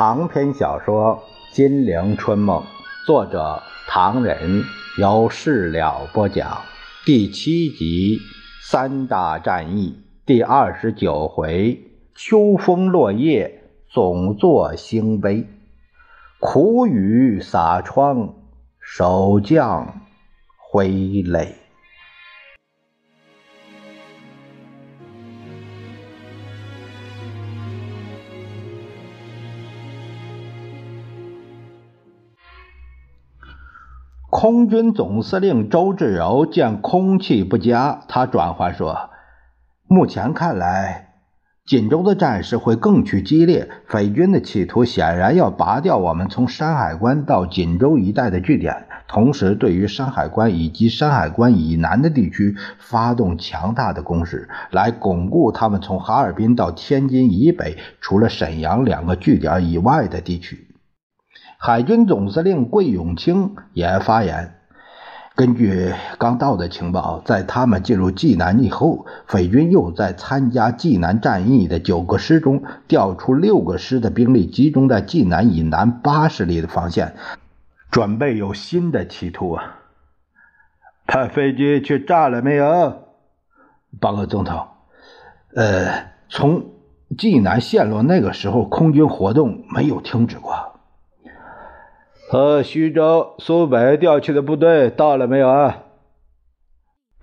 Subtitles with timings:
[0.00, 1.22] 长篇小说
[1.54, 2.62] 《金陵春梦》，
[3.06, 4.62] 作者唐人，
[4.96, 6.62] 由事了播讲，
[7.04, 8.18] 第七集
[8.62, 11.78] 三大战役第二十九回：
[12.14, 15.46] 秋风落叶总作兴悲，
[16.38, 18.36] 苦雨洒窗
[18.80, 20.00] 守将
[20.56, 20.88] 挥
[21.20, 21.59] 泪。
[34.40, 39.10] 空军总司令周志柔见空气不佳，他转话说
[39.86, 41.10] ：“目前看来，
[41.66, 43.68] 锦州的战事会更趋激烈。
[43.86, 60.66] 匪军的企图显然要拔掉我们从山海关到锦州一带的据点，同时对于山海关以及山海关以南的地区发动强大的攻势，来巩固他们从哈尔滨到天津以北，除了沈阳两个据点以外的地区。”
[61.62, 64.54] 海军总司令桂永清也发言：
[65.34, 77.14] 根据刚到的情报，在他们进入济南以后，匪军又在参加济南战役的九个师中调出六个师的兵力，集中在济南以南八十里的防线，
[77.90, 79.80] 准备有新的企图啊！
[81.06, 83.02] 派飞机去炸了没有？
[84.00, 84.66] 报告总统，
[85.54, 86.70] 呃，从
[87.18, 90.69] 济南陷落那个时候，空军活动没有停止过。
[92.30, 95.78] 和徐州、苏北调去的部队到了没有啊？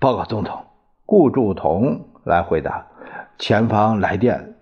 [0.01, 0.65] 报告总统，
[1.05, 2.87] 顾祝同来回答。
[3.39, 4.55] 前方来电，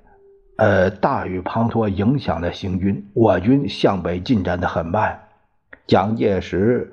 [0.58, 5.20] 呃，大雨滂沱，影响了行军，我军向北进展的很慢。
[5.88, 6.92] 蒋介石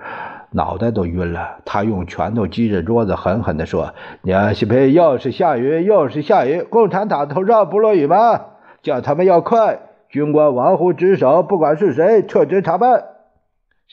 [0.52, 3.92] 脑袋都晕了，他用拳头击着桌子，狠狠地说
[4.24, 8.46] ：“娘西北又是下雨，又是下雨，共产党头上不落雨吗？
[8.82, 13.08] 叫他们要快，军官玩忽职守，不管是谁，撤职查办。”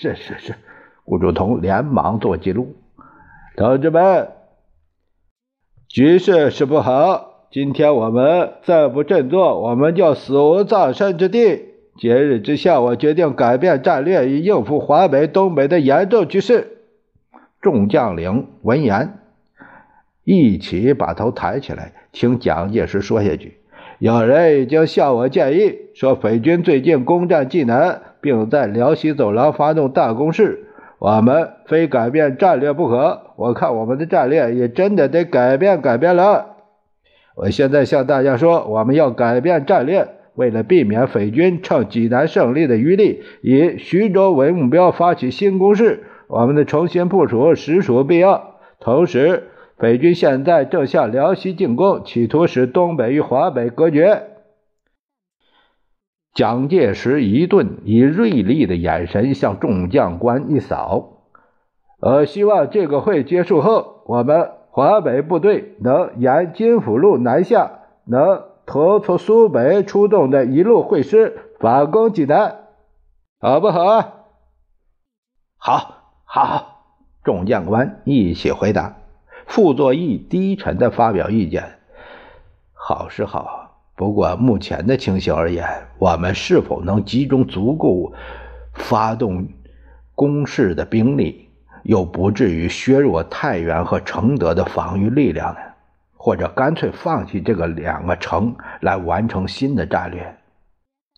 [0.02, 0.56] 是是是，
[1.04, 2.78] 顾祝同连忙做记录。
[3.58, 4.30] 同志们，
[5.90, 11.66] 局势是不好，今天我们再不振作，我们就死无葬身之地。
[11.98, 16.78] 节日之下，我决定改变战略，以应付华北、东北的严重局势。
[17.60, 19.20] 众将领闻言，
[20.24, 23.59] 一起把头抬起来，听蒋介石说下去。
[24.00, 28.02] 有人已经向我建议说，匪军最近攻占济南。
[28.22, 30.66] 并在辽西走廊发动大攻势，
[31.00, 33.22] 我们非改变战略不可。
[33.38, 36.58] 我看我们的战略也真的得改变改变了。
[37.38, 40.06] 我现在向大家说，我们要改变战略，
[40.36, 48.56] 为了避免匪军趁济南胜利的余力，以徐州为目标发起新攻势，我们的重新部署实属必要。
[48.82, 49.49] 同时，
[49.80, 54.28] 北军现在正向辽西进攻，企图使东北与华北隔绝。
[56.34, 61.24] 蒋介石一顿，以锐利的眼神向众将官一扫。
[62.02, 67.72] 呃，希望这个会结束后，我们华北部队能沿金府路南下，
[68.06, 72.66] 能突出苏北出动的一路会师，反攻济南，
[73.40, 74.26] 好不好？
[75.58, 76.84] 好，好，
[77.24, 78.98] 众将官一起回答。
[79.50, 81.64] 傅作义低沉的发表意见：
[82.72, 83.82] 好是好。
[83.96, 85.68] 不过，目前的情形而言，
[85.98, 88.14] 我们是否能集中足够
[88.76, 89.48] 发动
[90.14, 91.50] 攻势的兵力，
[91.82, 95.60] 又不至于削弱太原和承德的防御力量呢？
[96.16, 100.38] 或者干脆放弃这个两个城，来完成新的战略？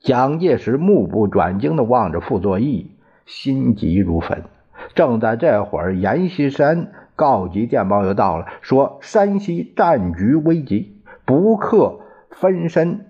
[0.02, 4.46] 蒋介石目不转睛地望着傅作义，心急如焚。
[4.96, 12.00] 正在这会儿，阎锡山告急电报又到了，说山西战局危急，不克。
[12.34, 13.08] 分身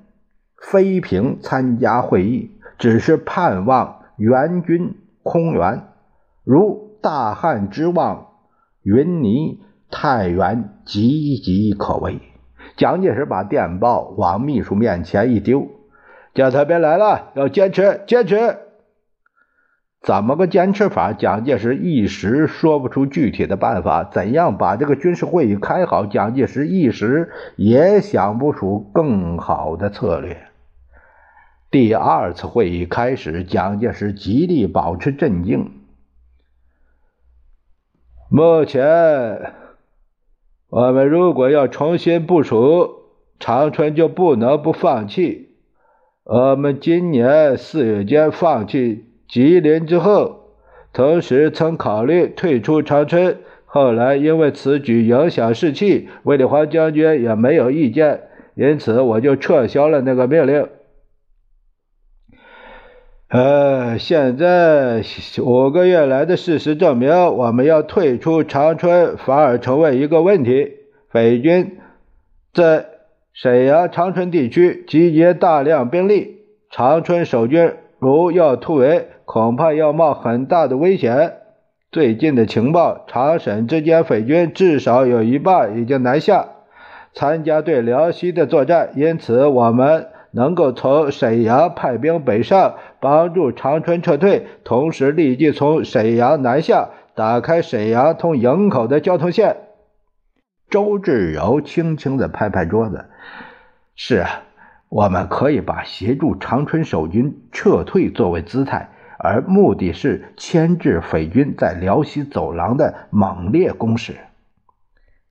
[0.58, 5.84] 飞平参加会议，只是盼望援军空援。
[6.44, 8.28] 如大汉之望，
[8.82, 10.98] 云泥太原岌
[11.40, 12.20] 岌可危。
[12.76, 15.68] 蒋介石把电报往秘书面前一丢，
[16.34, 18.58] 叫他别来了，要坚持，坚持。
[20.02, 21.14] 怎么个坚持法？
[21.14, 24.04] 蒋介石一时说不出具体的办法。
[24.04, 26.08] 怎样把这个军事会议开好？
[26.08, 30.48] 蒋介石一时也想不出更好的策略。
[31.70, 35.72] 第二次会议开始，蒋介石极力保持镇静。
[38.28, 39.54] 目前，
[40.70, 43.04] 我们如果要重新部署
[43.40, 45.50] 长春，就不能不放弃。
[46.24, 49.11] 我们今年四月间放弃。
[49.32, 50.58] 吉林之后，
[50.92, 58.24] 同时曾考虑退出长春，后来因为此举影响士气，卫立煌将军也没有意见，
[58.56, 60.68] 因此我就撤销了那个命令。
[63.30, 65.02] 呃，现在
[65.42, 70.74] 五个月来的事实证明，我们要退出长春反而成为一个问题。
[71.10, 71.78] 匪军
[72.54, 72.86] 在
[73.32, 76.40] 沈阳、长春地区集结大量兵力，
[76.70, 77.72] 长春守军
[78.02, 81.34] 如要突围，恐怕要冒很大的危险。
[81.92, 86.48] 最近的情报，长沈之间匪军至少有一半已经南下，
[87.14, 90.08] 参加对辽西的作战，因此我们。
[90.34, 99.58] 能够从沈阳派兵北上，帮助长春撤退，同时立即从沈阳南下，打开沈阳通营口的交通线。
[100.70, 103.08] 周志柔轻轻地拍拍桌子
[103.98, 104.44] ：“是啊，
[104.92, 114.18] 我们可以把协助长春守军撤退作为姿态，而目的是牵制匪军在辽西走廊的猛烈攻势。”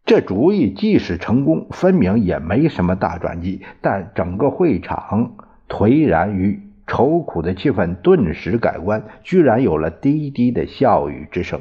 [0.06, 3.60] 这主意即使成功，分明也没什么大转机。
[3.82, 5.36] 但整个会场
[5.68, 11.60] 颓然与愁苦的气氛顿时改观，居然有了低低的笑语之声。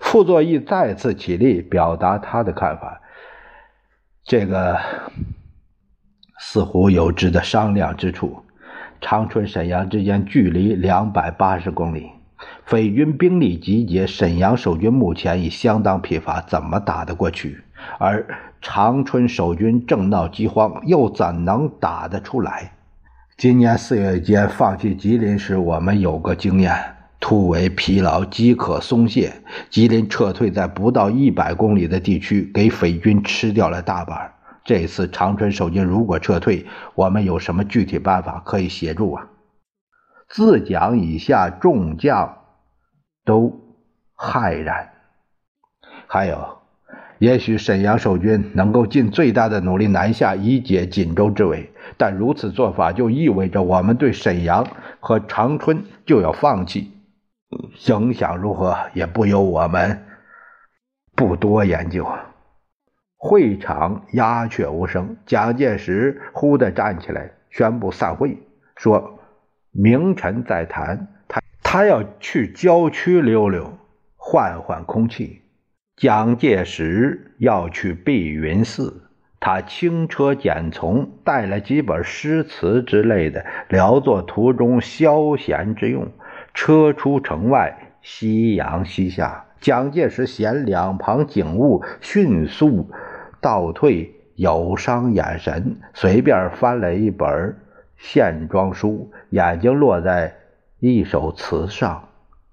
[0.00, 3.00] 傅作义再次起立，表达他的看法
[4.26, 4.80] ：“这个
[6.38, 8.42] 似乎有值得商量之处。
[9.00, 12.10] 长春、沈阳之间距离两百八十公里。”
[12.66, 17.62] 匪军兵力集结，沈阳守军目前已相当疲乏，怎么打得过去？
[17.98, 18.26] 而
[18.60, 22.72] 长春守军正闹饥荒，又怎能打得出来？
[23.38, 26.74] 今年四月间放弃吉林时，我们有个经验：
[27.20, 29.32] 突围疲劳，饥渴松懈。
[29.70, 34.32] 吉林撤退在不到一百公里的地区，给匪军吃掉了大半。
[34.66, 39.28] 这次长春守军如果撤退，我们有什么具体办法可以协助啊？
[40.28, 42.38] 自讲以下众将
[43.24, 43.60] 都
[44.16, 44.90] 骇然。
[46.08, 46.58] 还有，
[47.18, 51.72] 也许沈阳守军能够尽最大的努力南下，以解锦州之围。
[51.96, 54.66] 但如此做法就意味着我们对沈阳
[54.98, 56.90] 和长春就要放弃。
[57.86, 60.04] 影响如何，也不由我们
[61.14, 62.04] 不多研究。
[63.26, 65.16] 会场鸦雀无声。
[65.26, 68.38] 蒋介石忽地站起来，宣布散会，
[68.76, 69.18] 说。
[69.78, 73.76] 明晨再谈，他他要去郊区溜溜，
[74.16, 75.42] 换换空气。
[75.96, 79.02] 蒋介石要去碧云寺，
[79.38, 86.10] 他轻车简从，带了几本诗词之类的，聊作途中消闲之用。
[86.54, 92.90] 车出城外，夕阳西下，蒋介石嫌两旁景物迅速
[93.46, 97.56] 倒退，有伤眼神，随便翻了一本。
[97.96, 100.36] 线装书，眼睛落在
[100.80, 102.08] 一首词上，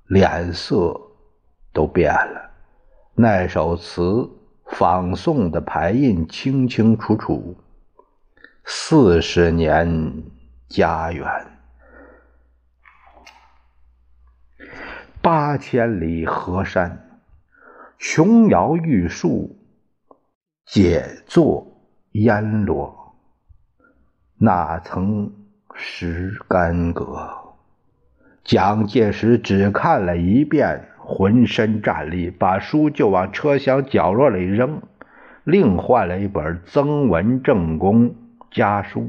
[0.05, 1.01] 脸色
[1.73, 2.51] 都变了。
[3.15, 4.29] 那首词
[4.67, 7.57] 仿宋的排印清清楚楚
[8.63, 10.23] ：“四十年
[10.69, 11.27] 家园，
[15.23, 17.19] 八千里河山，
[17.97, 19.57] 琼瑶玉树，
[20.65, 21.67] 解作
[22.11, 23.15] 烟罗。”
[24.37, 25.31] 那曾
[25.73, 27.29] 识干戈？
[28.43, 34.81] 蒋介石只看了一遍，浑身战栗，把书就往车厢角落里扔，
[35.45, 38.15] 另换了一本《曾文正公
[38.51, 39.01] 家书》，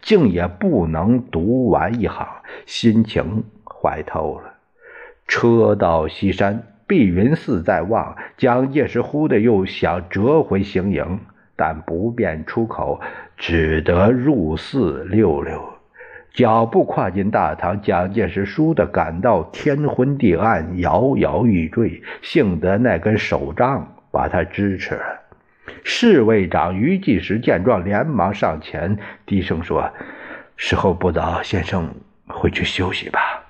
[0.00, 2.26] 竟也不能读完一行，
[2.66, 4.54] 心情坏透了。
[5.28, 11.20] 车到西山，碧云寺在望，蒋介石忽的又想折回行营。
[11.56, 13.00] 但不便出口，
[13.38, 15.72] 只得入寺溜溜。
[16.34, 22.02] 脚步跨进大堂，蒋介石倏地感到天昏地暗，摇摇欲坠。
[22.20, 25.20] 幸得那根手杖把他支持了。
[25.84, 29.90] 侍卫长于继时见状，连忙上前，低声说
[30.58, 31.94] ：“时候不早，先生
[32.26, 33.44] 回去休息吧。”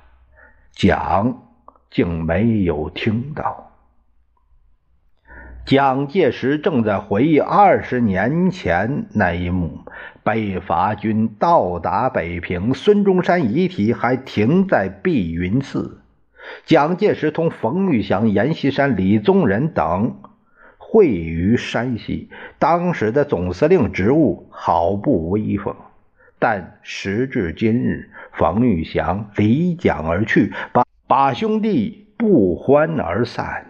[0.70, 1.41] 蒋
[1.92, 3.68] 竟没有听到。
[5.64, 9.78] 蒋介石正在回忆二十年前那一幕：
[10.24, 16.00] 北伐军到达北平，孙中山遗体还停在碧云寺。
[16.66, 20.16] 蒋介石同冯玉祥、阎锡山、李宗仁等
[20.78, 22.28] 会于山西。
[22.58, 25.76] 当时的总司令职务好不威风，
[26.40, 33.66] 但时至今日，冯玉祥离蒋而去，把把兄弟不欢而散。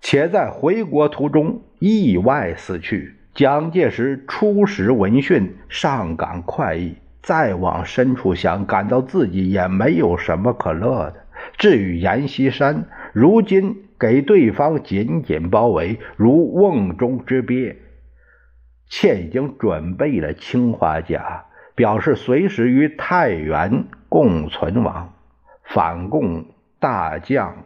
[0.00, 3.14] 且在回国途中意外死去。
[3.34, 11.14] 蒋介石初识闻讯，上感快意；再往深处想，感到自己也没有什么可乐的。
[11.56, 17.76] 至于阎锡山，如今给对方紧紧包围，如瓮中之鳖，
[18.88, 21.44] 妾已经准备了青花甲，
[21.76, 25.14] 表示随时与太原共存亡，
[25.68, 26.46] 反共
[26.80, 27.64] 大将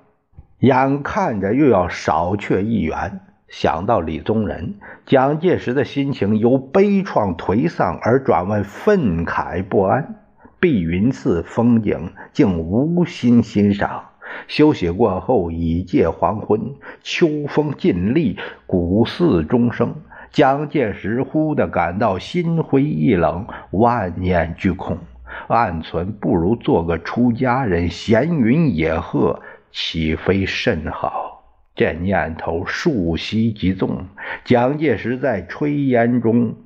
[0.58, 3.20] 眼看着又要少却一员。
[3.48, 4.74] 想到李宗仁，
[5.06, 10.16] 蒋介石的心情由悲怆颓丧而转为愤慨不安。
[10.58, 14.04] 碧云寺风景竟无心欣赏。
[14.48, 19.94] 休息过后，已届黄昏，秋风尽立，古寺钟声。
[20.30, 24.96] 蒋介石忽地感到心灰意冷，万念俱空，
[25.48, 31.44] 暗存不如做个出家人，闲云野鹤，岂非甚好？
[31.74, 34.06] 这念头数息即纵。
[34.44, 36.56] 蒋介石在炊烟中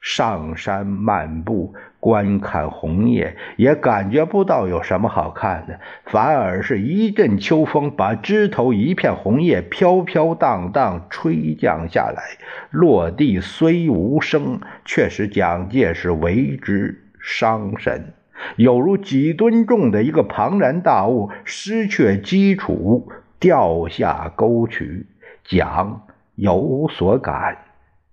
[0.00, 1.74] 上山漫步。
[1.98, 12.22] 观看红叶，也感觉不到有什么好看的，反而是一阵秋风把枝头一片红叶飘飘荡荡吹降下来，
[12.70, 18.14] 落地虽无声，却使蒋介石为之伤神，
[18.54, 25.08] 有如几吨重的一个庞然大物失去基础掉下沟渠。
[25.42, 26.06] 蒋
[26.36, 27.58] 有所感，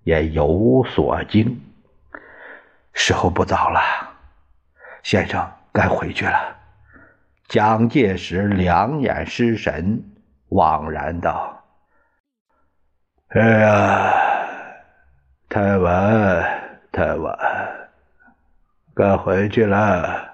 [0.04, 1.62] 也有所惊。
[2.94, 3.80] 时候不早了，
[5.04, 6.58] 先生该回去了。
[7.48, 10.04] 蒋介石两眼失神，
[10.50, 11.64] 惘然道
[13.30, 14.14] ：“哎呀，
[15.50, 17.38] 太晚，太晚，
[18.96, 20.34] 该回去了。”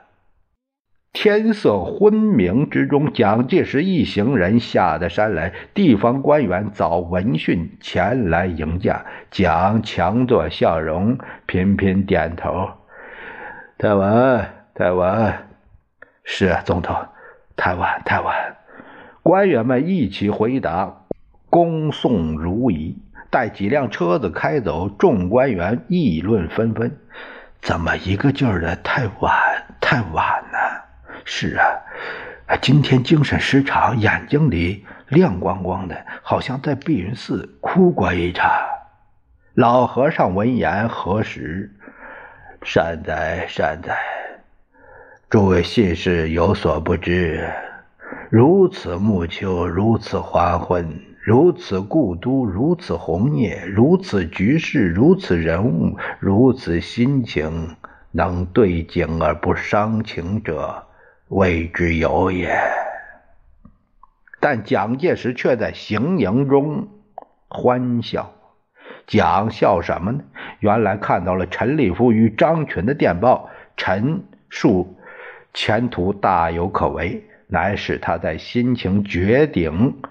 [1.11, 5.53] 天色昏明之中，蒋介石一行人下得山来。
[5.73, 9.05] 地方官员早闻讯前来迎驾。
[9.31, 12.69] 蒋强作笑容，频频点头
[13.79, 15.47] ：“太晚，太晚，
[16.23, 16.95] 是总统，
[17.57, 18.55] 太晚，太晚。”
[19.23, 21.05] 官员们一起回答，
[21.49, 22.97] 恭送如仪。
[23.31, 26.97] 待几辆车子开走，众官员议论纷纷
[27.61, 29.33] ：“怎么一个劲儿的太晚，
[29.79, 30.57] 太晚呢？”
[31.25, 31.57] 是
[32.47, 38.49] 啊，今天精神失常，眼睛里亮光光的，好像在碧云寺哭过一场。
[39.53, 41.71] 老和尚闻言核实
[42.63, 43.95] ：“善哉善哉，
[45.29, 47.47] 诸位信士有所不知，
[48.29, 57.75] 如此暮秋，如此黄昏，如此故都，如此红叶，如此局势，如此人物，如此心情，
[58.11, 60.87] 能对景而不伤情者。”
[61.29, 62.59] 谓之有也，
[64.39, 66.87] 但蒋介石却在行营中
[67.47, 68.33] 欢笑。
[69.05, 70.21] 蒋笑什么呢？
[70.61, 74.97] 原来看到了陈立夫与张群的电报，陈述
[75.53, 80.01] 前途大有可为，乃使他在心情绝顶、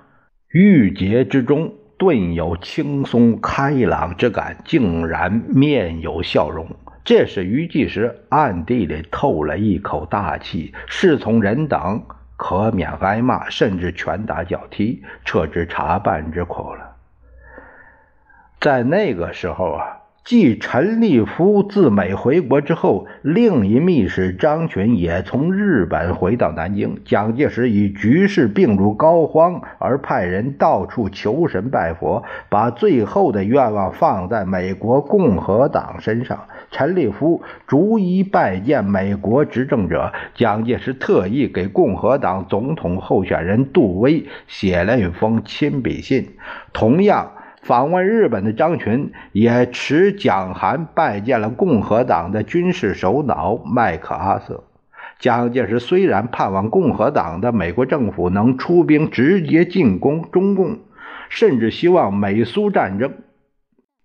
[0.51, 6.67] 郁结之中，顿有轻松开朗之感，竟然面有笑容。
[7.05, 12.03] 这时，于季时暗地里透了一口大气，侍从人等
[12.37, 16.97] 可免挨骂，甚至拳打脚踢，撤之查办之苦了。
[18.61, 19.98] 在那个时候啊。
[20.29, 27.01] 继陈立夫自美回国之后，另一密使张群也从日本回到南京。
[27.03, 36.45] 蒋介石以局势病入膏肓，而派人到处求神拜佛，把最后的愿望放在美国共和党身上。
[36.71, 46.29] 陈立夫逐一拜见美国执政者，蒋介石特意给共和党总统候选人杜威写了一封亲笔信，
[46.75, 47.33] 同样。
[47.63, 54.65] 访问日本的张群也持蒋函拜见了共和党的军事首脑麦克阿瑟。
[55.19, 60.79] 蒋介石虽然盼望共和党的美国政府能出兵直接进攻中共，
[61.29, 63.13] 甚至希望美苏战争。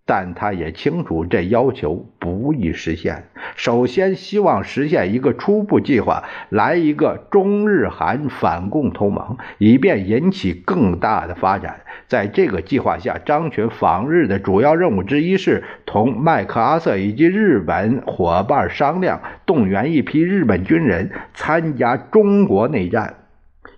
[0.06, 3.30] 但他也清楚这要求不易实现。
[3.56, 11.82] 首先，希望实现一个初步计划，来一个中日韩反共同盟，以便引起更大的发展。
[12.08, 23.16] 在这个计划下，张群访日的主要任务之一是同麦克阿瑟以及日本伙伴商量，动员一批日本军人参加中国内战。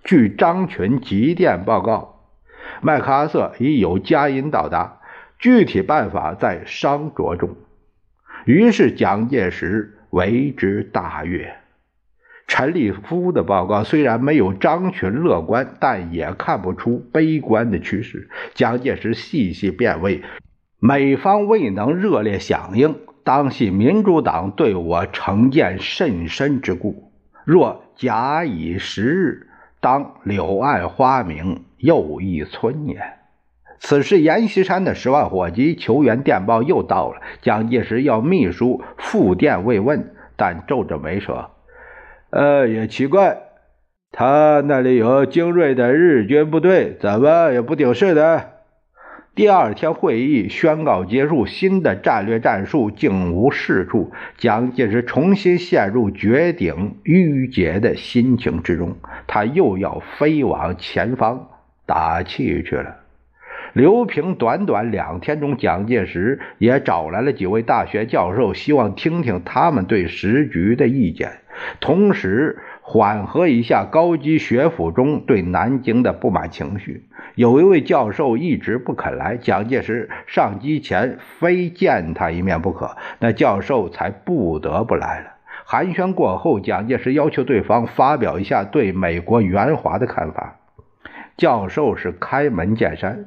[0.03, 2.21] 据张群急电报告，
[2.81, 5.01] 麦克阿瑟已有佳音到达。
[5.39, 7.55] 具体办法在商酌中，
[8.45, 11.55] 于是蒋介石为之大悦。
[12.47, 18.29] 陈立夫的报告虽然没有张群乐观，但也看不出悲观的趋势。
[18.53, 20.21] 蒋介石细细辨味，
[20.79, 27.11] 美方未能热烈响应，当系民主党对我成见甚深之故。
[27.43, 29.47] 若假以时日，
[29.81, 33.01] 当柳暗花明又一村也。
[33.87, 37.21] 此时，阎锡山的十万火急求援电报又到了。
[37.43, 41.51] 蒋介石要秘书复电慰问，但皱着眉说
[42.31, 43.37] ：“呃，也奇怪，
[44.11, 48.53] 他那里有精锐的日军部队，怎么也不顶事的。
[49.35, 54.11] 第二天会议宣告结束，新的战略战术竟无是处。
[54.39, 61.49] 蒋介石重新陷入绝顶郁结的心情之中，他又要飞往前方
[61.85, 63.04] 打气去了。
[63.75, 71.39] 刘平短短两天中，蒋介石也找来了几位大学教授，希望听听他们对时局的意见，
[71.81, 77.03] 同时缓和一下高级学府中对南京的不满情绪。
[77.35, 85.31] 有一位教授一直不肯来，蒋介石上机前非见他一面不可，那教授才不得不来了。
[85.65, 90.59] 寒暄过后，蒋介石要求对方发表一下对美国援华的看法。
[91.37, 93.25] 教授是开门见山，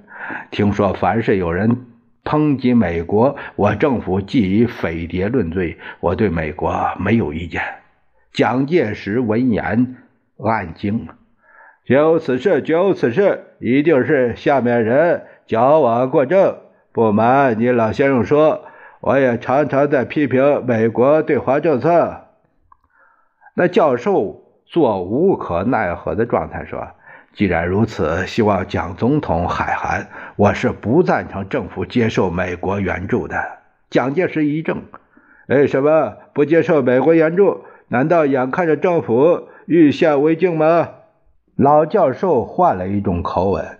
[0.50, 1.86] 听说凡是有人
[2.24, 7.62] 抨击美国，我政府即以匪谍论罪，我对美国没有意见。
[8.32, 9.96] 蒋介石闻言
[10.42, 11.08] 暗惊。
[11.84, 16.58] 绝有此事，绝有此事，一定是下面人矫枉过正。
[16.92, 18.66] 不瞒你老先生说，
[19.00, 22.26] 我也常常在批评美国对华政策。
[23.54, 26.88] 那教授做无可奈何的状态说
[27.34, 33.36] ：“既然如此，希望蒋总统海涵，我是不赞成政府接受美国援助的。”
[33.90, 34.82] 蒋介石一怔
[35.46, 37.64] ：“为什么不接受美国援助？
[37.88, 40.88] 难道眼看着政府欲陷危境吗？”
[41.54, 43.77] 老教授换了一种口吻，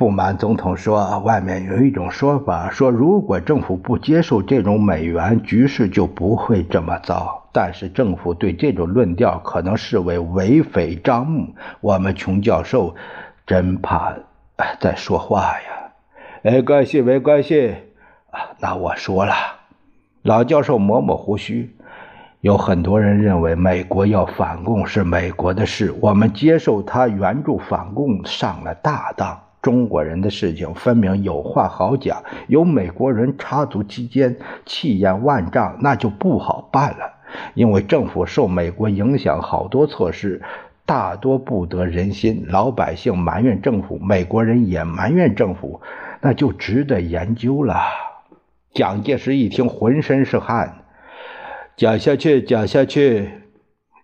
[0.00, 7.46] 不瞒总统说，外面有一种说法，说如果政府不接受这种美元，局势就不会这么糟。
[7.52, 11.54] 但是政府对这种论调可能视为为匪张目。
[11.82, 12.94] 我们穷教授
[13.46, 14.14] 真怕
[14.80, 15.92] 在说话呀。
[16.40, 17.76] 没关系，没关系。
[18.30, 19.34] 啊，那我说了。
[20.22, 21.76] 老教授抹抹胡须。
[22.40, 29.38] 有很多人认为美国要反共是美国的事，我们接受他援助反共上了大当。
[29.62, 37.14] 中国人的事情分明有话好讲，有美国人插足其间，气焰万丈，那就不好办了。
[37.54, 40.42] 因为政府受美国影响，好多措施
[40.86, 45.80] 大多不得人心，老百姓埋怨政府，美国人也埋怨政府，
[46.20, 47.80] 那就值得研究了。
[48.72, 50.84] 蒋介石一听，浑身是汗。
[51.76, 53.30] 讲下去，讲下去。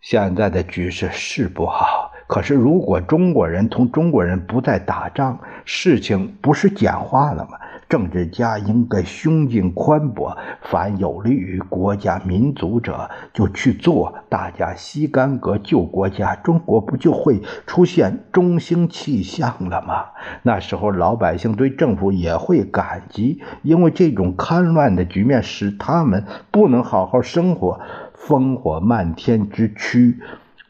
[0.02, 1.95] 现在的局势是不好，
[2.26, 7.58] 可是如果中国人同中国人不再打仗，事情不是简化了吗？
[7.88, 20.06] 政治家应该胸襟宽博，凡有利于国家民族者就去做，大家吸干戈救国家，中国不就会出现中兴气象了吗？
[20.42, 27.80] 那时候老百姓对政府也会感激，因为这种戡乱的局面使他们不能好好生活，
[28.18, 30.18] 烽火漫天之区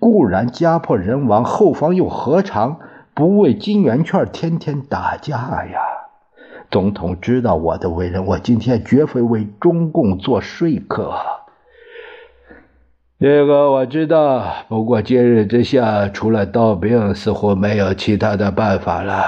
[0.06, 2.78] 固然家破人亡，后方又何尝
[3.12, 5.34] 不为金圆券天天打架
[5.66, 5.80] 呀？
[6.70, 11.12] 总统知道我的为人，我今天绝非为中共做说客。
[13.18, 19.24] 这个我知道，不过今日之下，除了刀兵，似乎没有其他的办法了。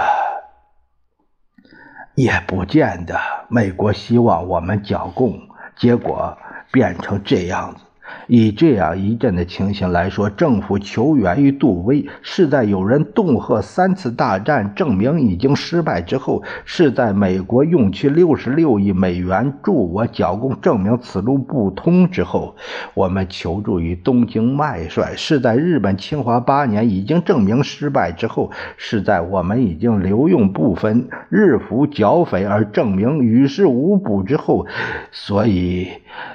[2.15, 5.41] 也不见得，美国希望我们剿共，
[5.75, 6.39] 结果
[6.71, 7.81] 变成这样子。
[8.27, 22.55] 以这样一阵的情形来说，政府求援于杜威，是在有人恫吓三次大战证明已经失败之后；是在美国用去六十六亿美元助我剿共，证明此路不通之后；
[22.95, 34.67] 我们求助于东京麦帅，是在日本侵华八年已经证明失败之后；是在我们已经留用部分日俘剿匪而证明于事无补之后。
[35.11, 35.89] 所以，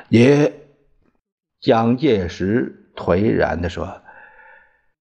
[0.10, 0.52] 也。
[1.64, 4.02] 蒋介石颓然地说：“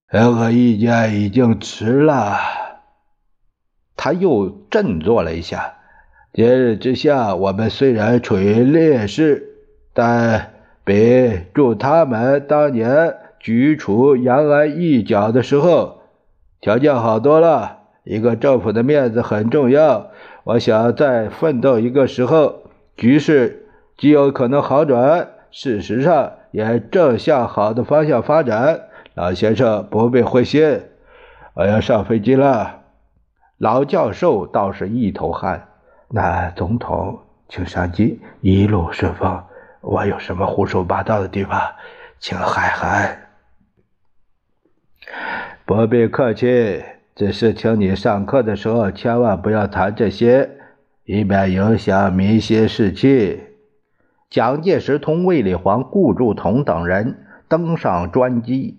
[0.08, 2.36] 这个意见已经迟了。”
[3.98, 5.74] 他又振作了一下。
[6.32, 9.56] 今日之下，我们虽然处于劣势，
[9.92, 10.52] 但
[10.84, 16.02] 比助他们当年举除延安一角的时候
[16.60, 17.80] 条件好多了。
[18.04, 20.12] 一个政府的面子很重要。
[20.44, 22.62] 我想再奋斗一个时候，
[22.96, 23.66] 局势
[23.98, 25.28] 极有可能好转。
[25.50, 26.34] 事实上。
[26.52, 28.82] 也正向好的方向发展，
[29.14, 30.82] 老先生不必灰心。
[31.54, 32.82] 我要上飞机了。
[33.58, 35.68] 老教授倒是一头汗。
[36.08, 39.42] 那总统，请上机，一路顺风。
[39.80, 41.60] 我有什么胡说八道的地方，
[42.18, 43.18] 请海涵。
[45.64, 46.82] 不必客气，
[47.14, 50.50] 只是请你上课的时候千万不要谈这些，
[51.04, 53.40] 以免影响民心士气。
[54.32, 58.78] 蒋介石同卫立煌、顾祝同等人登上专机，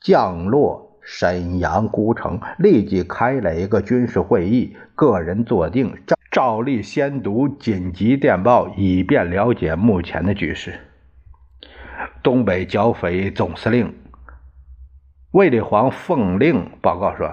[0.00, 10.80] 降落沈阳孤城，立即开了一个军事会议，个人坐定，照照例先读紧急电报，以便了解目前的局势。
[12.20, 13.94] 东北剿匪总司令
[15.30, 17.30] 卫立煌奉令报告说。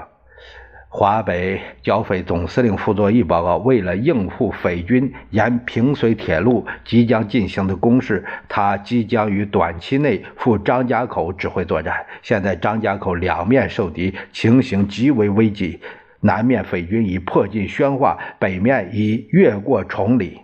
[1.00, 12.04] 华北剿匪总司令傅作义报告：为了应付匪军沿平绥铁路即将进行的攻势，他即将于短期内赴张家口指挥作战。
[12.24, 15.80] 现在张家口两面受敌，情形极为危急。
[16.22, 20.42] 南面匪军已迫近宣化，北面已越过崇礼。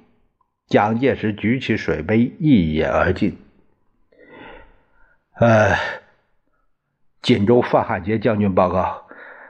[0.67, 3.35] 蒋介石举起水杯，一饮而尽。
[5.39, 5.71] 呃，
[7.23, 9.07] 锦州范汉杰将军报告：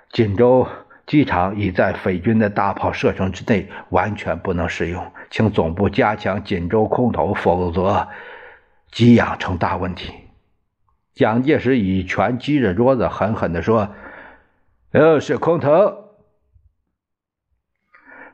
[0.09, 0.65] 锦州。
[1.05, 8.07] 机场已在匪军的大炮射程之内，完全不能使用，请总部加强锦州空投，否则
[8.91, 10.13] 给养成大问题。
[11.13, 13.89] 蒋介石以拳击着桌子，狠狠地说
[14.93, 15.69] ：“又是空投！”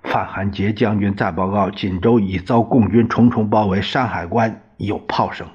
[0.04, 5.48] 范汉杰将军再报告：锦州已遭共军重重包围，山海关有炮声。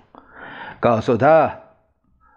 [0.81, 1.61] 告诉他，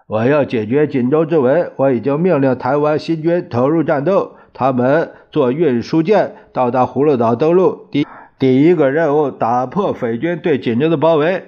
[0.06, 4.37] 我要解决锦州之围，我已经命令台湾新军投入战斗。
[4.60, 7.88] 他们坐运输舰到达葫芦岛登陆。
[7.92, 8.08] 第
[8.40, 11.44] 第一个任务，打破匪军对锦州的包围。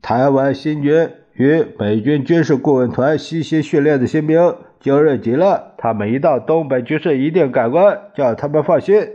[0.00, 5.74] 台湾新军与美军军事顾问团悉心训练的新兵，精锐极了。
[5.76, 9.06] 他们一到，东北局势一定改观，叫他们放心。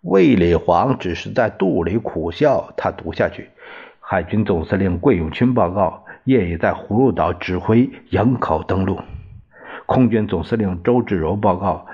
[0.00, 2.72] 卫立煌只是在肚里苦笑。
[2.76, 3.50] 他读下去：
[4.00, 8.98] 海军总司令桂永清报告，夜已在葫芦岛指挥营口登陆。
[9.86, 11.86] 空军总司令周志柔报告。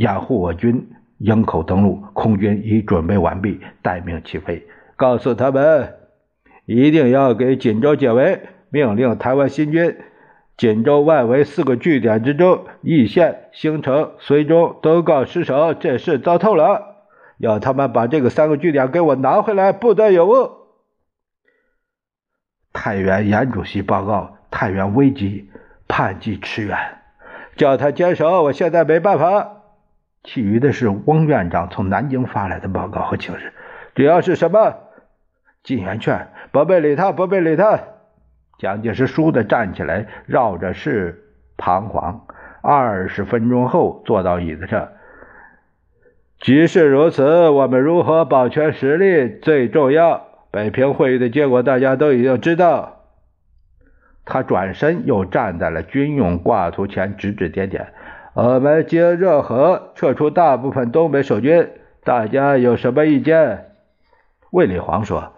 [0.00, 4.66] 掩护我军营口登陆，空军已准备完毕，待命起飞。
[4.96, 5.94] 告诉他们，
[6.64, 8.40] 一定要给锦州解围。
[8.70, 9.98] 命令台湾新军，
[10.56, 17.04] 锦州外围四个据点之中，义县、兴城、绥中都告失守，这事糟透了。
[17.36, 20.50] 要他们把这个三个据点给我拿回来，不得有误。
[22.72, 25.50] 太原严主席报告：太原危急，
[25.86, 26.78] 盼冀驰援，
[27.56, 28.44] 叫他坚守。
[28.44, 29.58] 我现在没办法。
[30.22, 33.52] 其余的是翁院长从南京发来的报告和请示，
[33.94, 34.74] 主要是什么？
[35.62, 37.80] 进言劝，不必理他，不必理他。
[38.58, 41.24] 蒋介石倏地站起来，绕着室
[41.56, 42.26] 彷徨。
[42.62, 44.88] 二十分钟后，坐到椅子上。
[46.38, 50.26] 局势如此，我们如何保全实力最重要。
[50.50, 53.04] 北平会议的结果大家都已经知道。
[54.24, 57.92] 他转身又站在了军用挂图前，指指点点。
[58.32, 61.68] 我们经热河撤出大部分东北守军，
[62.04, 63.72] 大家有什么意见？
[64.52, 65.32] 卫立煌说：“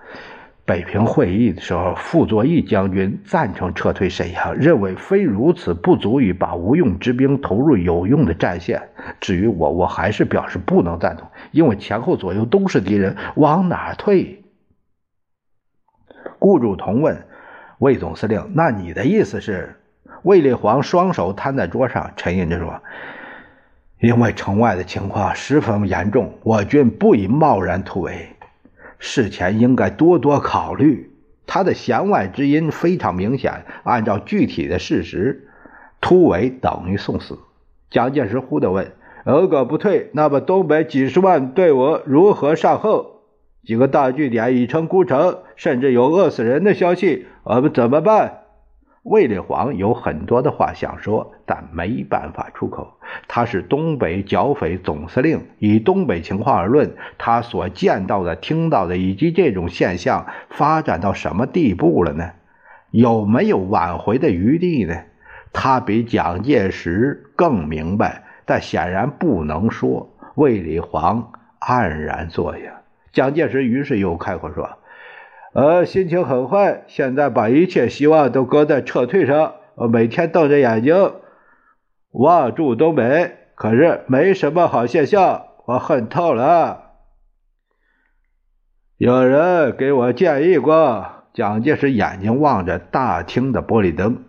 [0.66, 8.90] 北平会议的时候，傅作义将军赞成撤退沈阳，认为非如此不足以把无用之兵投入有用的战线。
[9.20, 14.44] 至于我，我还是表示不能赞同，因为前后左右都是敌人，往哪退？”
[16.38, 17.26] 顾祝同问
[17.78, 19.76] 魏总司令：“那你的意思是？”
[20.22, 22.80] 卫立煌双手摊在桌上，沉吟着说
[24.00, 28.28] ：“因为城外的情况十分严重，我军不宜贸然突围，
[28.98, 31.10] 事前应该多多考虑。”
[31.44, 33.64] 他的弦外之音非常明显。
[33.82, 35.48] 按照具体的事实，
[36.00, 37.38] 突围等于送死。
[37.90, 38.92] 蒋介石忽地问
[39.26, 43.22] ：“如果不退，那么东北几十万队伍如何善后？
[43.64, 48.38] 几个大据点已成孤城，甚至有饿死人的消息，我们怎么办？”
[49.02, 52.98] 卫立煌有很多的话想说，但没办法出口。
[53.26, 62.30] 他是东北剿匪总司令，以东北情况而论，他所见到的、听到的，以及这种现象发展到什么地步了呢？
[62.92, 64.94] 有没有挽回的余地呢？
[65.52, 70.10] 他比蒋介石更明白，但显然不能说。
[70.36, 72.82] 卫立煌黯然坐下。
[73.12, 74.78] 蒋介石于是又开口说。
[75.52, 79.54] 呃，心情很坏，现在把一切希望都搁在撤退上。
[79.74, 81.12] 我每天瞪着眼睛
[82.10, 86.92] 望住东北，可是没什么好现象，我恨透了。
[88.96, 94.24] 有人给我建议过，蒋介石眼睛望着大厅的玻璃灯。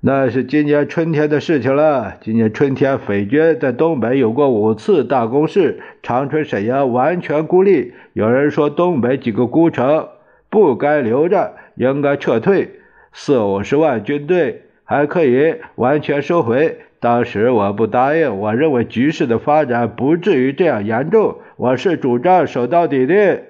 [0.00, 2.14] 那是今年春天的事情了。
[2.20, 7.94] 今年春天，匪军在东北有过五次大攻势，长春、沈阳完全孤立。
[8.12, 10.08] 有人说，东北几个孤城。
[10.56, 12.80] 不该留着，应该撤退。
[13.12, 16.78] 四五十万军队还可以完全收回。
[16.98, 21.36] 当时我不答应，我认为局势的发展不至于这样严重。
[21.58, 23.42] 我是主张守到底的。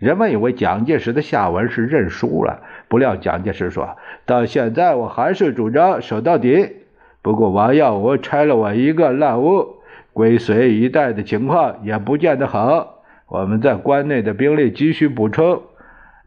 [0.00, 6.68] 人们以为蒋介石的下文是认输了，不料蒋介石说：“到现在我还是主张守到底。
[7.22, 9.76] 不过王耀武拆了我一个烂屋，
[10.12, 13.04] 归绥一带的情况也不见得好。
[13.28, 15.62] 我们在关内的兵力急需补充，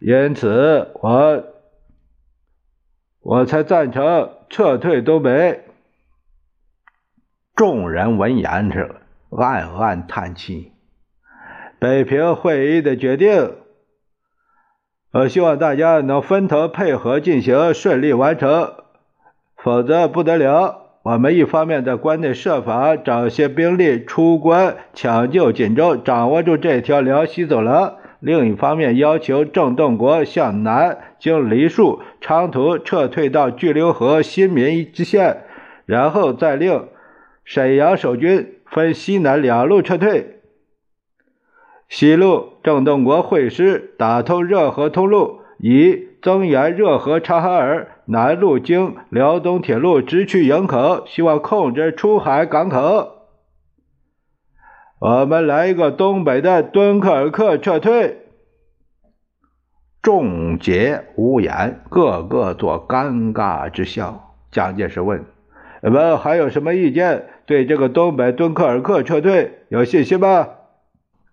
[0.02, 1.44] 因此我
[3.22, 5.66] 我才赞成撤退东北。”
[7.56, 8.96] 众人闻言是
[9.30, 10.72] 暗暗叹气。
[11.78, 13.58] 北平会议的决定。
[15.12, 18.74] 我希望大家能分头配合进行，顺利完成，
[19.58, 20.98] 否则不得了。
[21.04, 35.38] 我们一方面在关内设法找些兵力出关抢救锦州，掌握住这条辽西走廊；另一方面要求郑洞国向南经梨树、长途撤退到巨流河新民之线，
[35.88, 36.88] 然后再令
[37.44, 40.40] 沈阳守军分西南两路撤退。
[41.90, 53.21] 西路，郑洞国会师，打通热河通路，以增援热河察哈尔；南路经辽东铁路直去营口，希望控制出海港口。
[55.02, 58.20] 我们来一个东北的敦刻尔克撤退。
[60.04, 64.36] 众皆无言，个个作尴尬之笑。
[64.52, 65.26] 蒋介石问
[65.82, 67.30] ：“你们还有什么意见？
[67.48, 70.50] 对这个东北敦刻尔克撤退有信心吗？”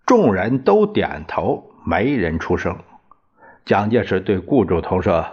[0.07, 2.75] 众人都点头，没人出声。
[3.65, 5.27] 蒋介石对顾祝同说：“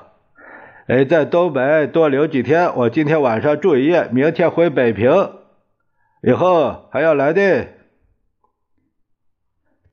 [0.88, 5.31] 哎，在东北多留几天，我今天晚上住一夜，明天回北平，
[6.22, 7.68] 以后还要来的。”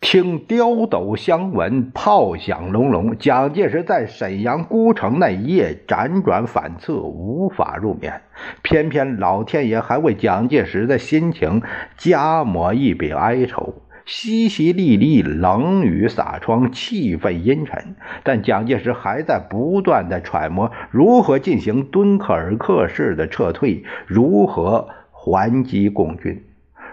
[0.04, 3.18] 听刁斗相闻，炮响隆隆。
[3.18, 8.22] 蒋介石在沈阳孤城那一夜辗转反侧，无法入眠。
[8.62, 11.62] 偏偏老天爷还为蒋介石的心情
[11.98, 13.76] 加抹一笔哀愁。
[14.06, 17.96] 淅淅沥沥，冷雨洒窗，气氛阴沉。
[18.24, 26.44] 但蒋介石还在不断的揣摩如何进行敦刻尔克式的撤退，如何还击共军。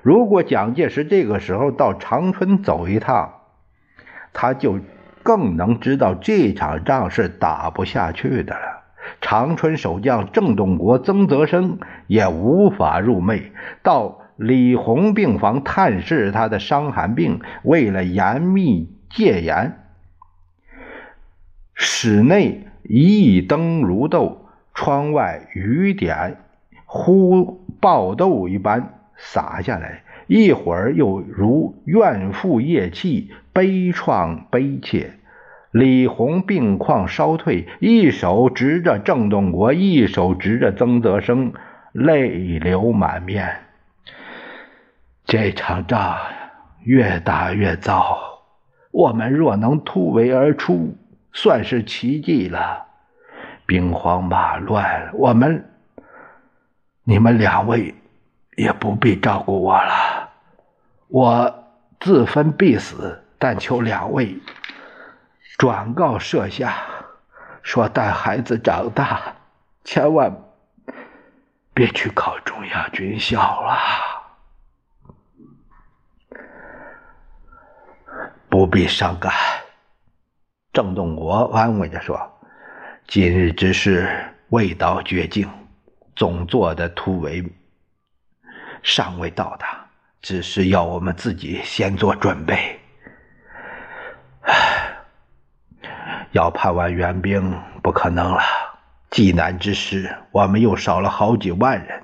[0.02, 3.32] 如果蒋介石这个时候到长春走一趟，
[4.32, 4.78] 他就
[5.22, 8.82] 更能知道这场仗是打不下去的了。
[9.20, 13.50] 长春守将郑洞国、曾泽生也无法入寐。
[13.82, 14.18] 到。
[14.40, 19.76] 李红病房探视他的伤寒病，为了严密戒严，
[21.74, 26.38] 室内一灯如豆，窗外雨点
[26.86, 35.12] 忽爆豆一般洒下来，一会儿又如怨妇夜泣，悲怆悲切。
[35.70, 41.52] 李红病况稍退，一手执着郑洞国，一手执着曾泽生，
[41.92, 43.60] 泪流满面。
[45.26, 46.16] 这场仗
[46.82, 48.18] 越打越糟，
[48.90, 50.96] 我们若能突围而出，
[51.32, 52.86] 算是奇迹了。
[53.66, 55.66] 兵荒马乱，我们
[57.04, 57.94] 你们两位
[58.60, 60.28] 也不必照顾我了。
[61.08, 61.64] 我
[61.98, 64.38] 自分必死，但求两位
[65.56, 66.76] 转告设下，
[67.62, 69.34] 说待孩子长大，
[69.82, 70.36] 千万
[71.72, 73.78] 别去考中央军校了。
[78.50, 79.32] 不必伤感，
[80.70, 82.20] 郑洞国安慰着说
[83.08, 85.48] ：“今日之事未到绝境，
[86.14, 87.42] 总做的突围
[88.82, 89.86] 尚未到达，
[90.22, 92.80] 只是要我们自己先做准备。
[94.42, 94.96] 唉
[96.32, 98.40] 要盼完援兵不可能了。
[99.10, 102.02] 济南之时，我们又少了好几万人。”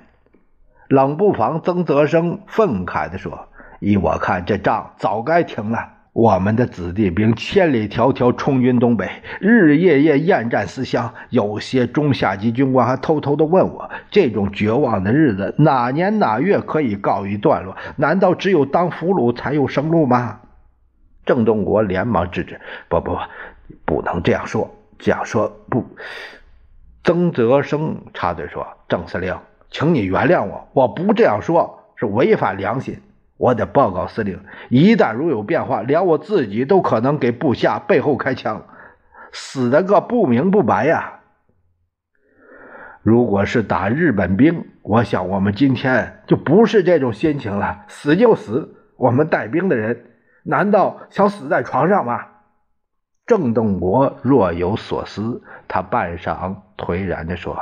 [0.89, 9.07] 冷不防，曾泽生愤慨地说：“依我看，这仗早该停了。”我们的子弟兵千里迢迢冲军东北，
[9.39, 11.13] 日日夜夜厌战思乡。
[11.29, 17.77] 有些中下级军官还偷偷的问我：这种绝望的日子哪年哪月可以告一段落？
[17.97, 20.39] 难道只有当俘虏才有生路吗？
[21.23, 23.11] 郑洞国连忙制止：不不
[23.85, 25.85] 不，不能这样说，这样说不。
[27.03, 29.37] 曾泽生插嘴说：“郑司令，
[29.69, 32.99] 请你原谅我，我不这样说是违反良心。”
[33.37, 38.65] 我得报告司令，一旦如有变化，连我自己都可能给部下背后开枪，
[39.31, 41.19] 死的个不明不白呀！
[43.03, 48.73] 如果是打日本兵，我想我们今天就不是这种心情了，死就死。
[48.97, 50.05] 我们带兵的人，
[50.43, 52.25] 难道想死在床上吗？
[53.27, 57.57] 郑洞国若有所思，他半晌颓然地说：“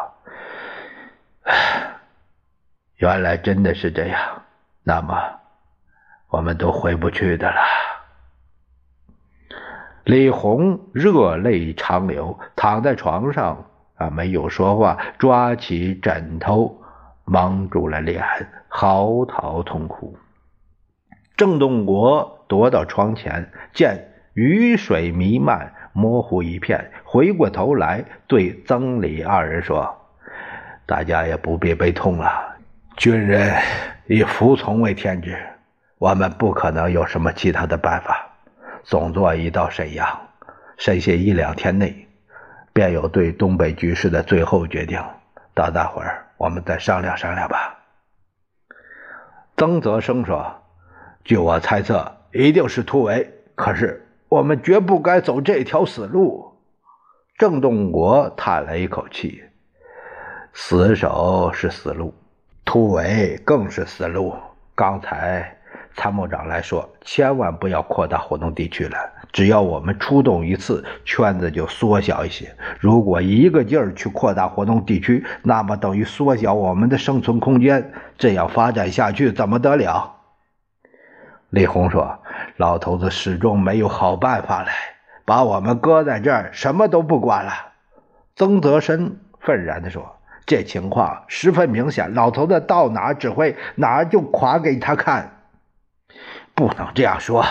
[2.98, 4.42] 原来真的是这样，
[4.84, 5.16] 那么……”
[6.36, 7.62] 我们都回不去的了。
[10.04, 16.82] 李红热泪长流，躺在床上啊，没有说话，抓起枕头
[17.24, 18.22] 蒙住了脸，
[18.68, 20.18] 嚎啕痛哭。
[21.38, 29.96] 郑洞国踱到窗前，见雨水弥漫，模糊一片，回过头来对曾李二人说
[30.86, 32.58] ：“大家也不必悲痛了，
[32.98, 33.56] 军人
[34.08, 35.38] 以服从为天职，
[35.98, 38.32] 我们不可能有什么其他的办法。”
[38.88, 40.28] 总座已到沈阳，
[40.78, 42.08] 剩下一两天内，
[42.72, 45.04] 便有对东北局势的最后决定。
[45.56, 47.80] 到那会儿，我们再商量商量吧。
[49.58, 50.62] 曾泽生说
[51.26, 53.34] ：“据我猜测，一定是突围。
[53.56, 56.54] 可是我们绝不该走这条死路。”
[57.40, 59.44] 郑洞国叹了一口气
[60.54, 62.14] ：“死守是死路，
[62.64, 64.36] 突围更是死路。
[64.76, 65.58] 刚才……”
[65.96, 68.98] 参谋长来说：“千万不要扩大活动地区了。
[69.32, 72.54] 只要我们出动一次，圈子就缩小一些。
[72.80, 77.94] 如果一个劲儿去扩大活动地区，那么等于缩小我们的生存空间。
[78.18, 80.16] 这样发展下去，怎么得了？”
[81.50, 82.20] 李红说
[82.58, 84.74] ：“老头子始终没有好办法来，
[85.24, 87.52] 把我们搁在这儿，什么都不管了。”
[88.36, 95.32] 曾泽生愤然地说：“这情况十分明显，老头子到哪指挥，哪就垮给他看。”
[96.56, 97.46] 不能这样说。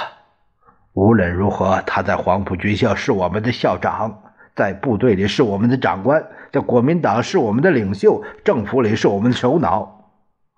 [0.95, 4.23] 无论如何，他在黄埔军校是我们的校长，
[4.57, 10.11] 在部队里是我们的长官，在国民党是我们的领袖，政府里是我们的首脑。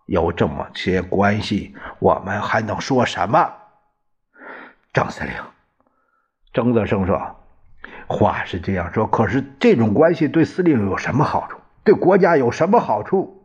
[0.07, 3.53] 有这么些关系，我们还能说什么？
[4.93, 5.33] 张司令，
[6.53, 7.21] 张泽生说
[8.07, 11.59] ：“话是这样说，可是这种关系对司令有什么好处？
[11.83, 13.43] 对国家有什么好处？”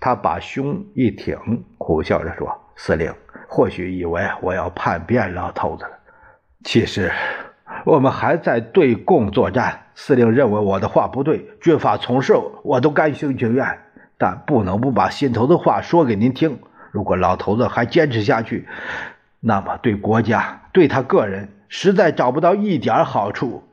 [0.00, 3.14] 他把胸一挺，苦笑着说：“司令。”
[3.54, 5.90] 或许以为我要叛变老头子了，
[6.64, 7.12] 其实
[7.84, 9.78] 我们还在对共作战。
[9.94, 12.32] 司令认为我的话不对，军法从事
[12.64, 13.78] 我都甘心情愿，
[14.16, 16.60] 但不能不把心头的话说给您听。
[16.92, 18.66] 如果老头子还坚持下去，
[19.40, 23.64] 那么对国家、对他个人实在找不到一点好处。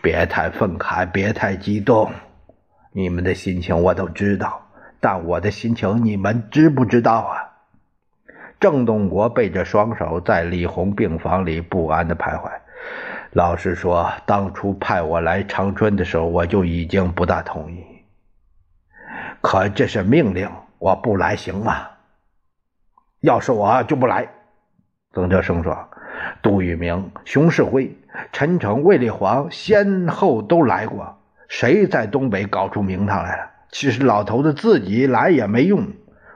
[0.00, 2.12] 别太愤慨，别太激动，
[2.92, 4.68] 你们的心情我都知道，
[5.00, 7.51] 但我的心情你们知不知道啊？
[8.62, 12.48] 郑东国背着双手在李红病房里不安地徘徊。
[13.32, 17.84] 老实说，当初派我来长春的时候，我就已经不大同意。
[19.40, 20.48] 可这是命令，
[20.78, 21.88] 我不来行吗？
[23.18, 24.28] 要是我就不来。
[25.12, 25.76] 曾德生说
[26.40, 27.98] ：“杜聿明、熊式辉、
[28.30, 33.50] 陈诚、卫立煌先后都来过，谁在东北搞出名堂来了？
[33.72, 35.84] 其实老头子自己来也没用。”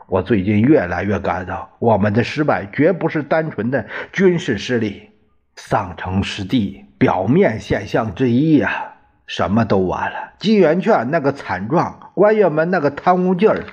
[0.09, 5.11] 我最近越来越感到，我们的失败绝不是单纯的军事失利，
[5.57, 8.92] 丧城失地，表面现象之一呀。
[9.27, 13.64] 什么都完了，金圆券那个惨状，官员们那个贪污劲儿，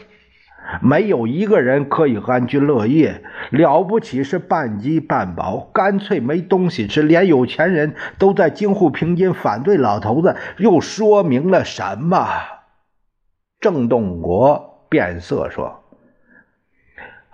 [0.81, 3.23] 没有一个人可以安居乐业。
[3.51, 12.27] 了不起是半饥半饱，干脆没东西吃，连有钱人都在京沪平津反对老头子，又说明了什么？
[13.59, 15.82] 郑洞国变色说。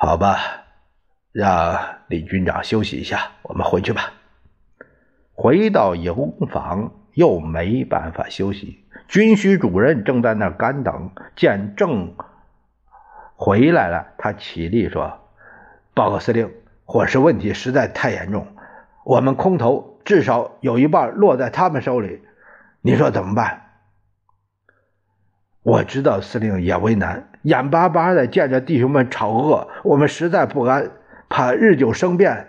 [0.02, 0.40] 好吧，
[1.34, 4.14] 让李军长休息一下，我们回去吧。
[5.34, 6.16] 回到营
[6.50, 11.12] 房又没办法休息，军需主任正在那干等。
[11.36, 12.16] 见郑
[13.36, 15.20] 回来了，他起立说
[15.94, 16.50] ：“报告司令，
[16.86, 18.48] 伙食问题实在太严重，
[19.04, 22.22] 我们空投至少有一半落在他们手里，
[22.80, 23.64] 你说怎么办？”
[25.62, 27.29] 我知道司令也为难。
[27.44, 30.92] 眼巴巴的见着弟兄们吵饿，我们实在不安，
[31.30, 32.48] 怕日久生变。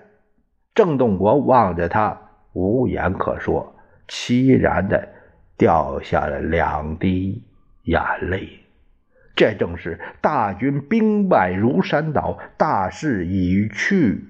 [0.74, 2.20] 郑洞国望着他，
[2.52, 3.74] 无言可说，
[4.08, 5.08] 凄然的
[5.56, 7.44] 掉下了两滴
[7.84, 8.48] 眼泪。
[9.36, 14.24] 这正是大军兵败如山倒，大势已去，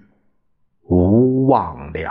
[0.82, 2.10] 无望了。